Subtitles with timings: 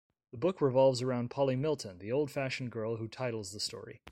[0.31, 4.01] The book revolves around Polly Milton, the old-fashioned girl who titles the story.